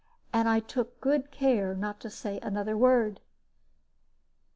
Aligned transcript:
And 0.33 0.49
I 0.49 0.59
took 0.61 0.99
good 0.99 1.29
care 1.29 1.75
not 1.75 1.99
to 1.99 2.09
say 2.09 2.39
another 2.41 2.75
word. 2.75 3.19